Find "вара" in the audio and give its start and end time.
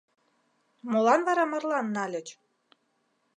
1.27-1.43